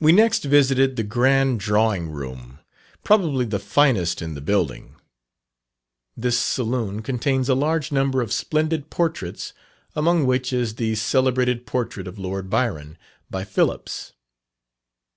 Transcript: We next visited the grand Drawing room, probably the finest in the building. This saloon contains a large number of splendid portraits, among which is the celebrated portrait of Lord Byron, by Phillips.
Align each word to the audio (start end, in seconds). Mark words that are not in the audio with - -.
We 0.00 0.10
next 0.10 0.42
visited 0.42 0.96
the 0.96 1.04
grand 1.04 1.60
Drawing 1.60 2.08
room, 2.08 2.58
probably 3.04 3.44
the 3.44 3.60
finest 3.60 4.20
in 4.20 4.34
the 4.34 4.40
building. 4.40 4.96
This 6.16 6.36
saloon 6.36 7.00
contains 7.00 7.48
a 7.48 7.54
large 7.54 7.92
number 7.92 8.20
of 8.22 8.32
splendid 8.32 8.90
portraits, 8.90 9.52
among 9.94 10.26
which 10.26 10.52
is 10.52 10.74
the 10.74 10.96
celebrated 10.96 11.64
portrait 11.64 12.08
of 12.08 12.18
Lord 12.18 12.50
Byron, 12.50 12.98
by 13.30 13.44
Phillips. 13.44 14.14